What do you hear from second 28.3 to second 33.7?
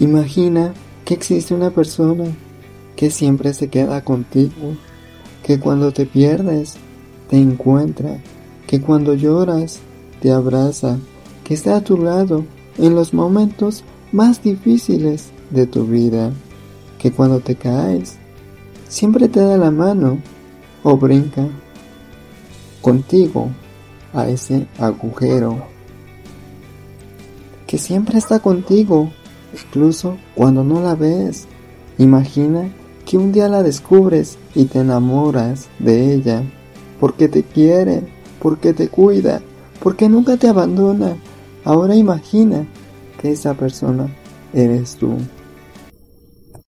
contigo, incluso cuando no la ves. Imagina que un día la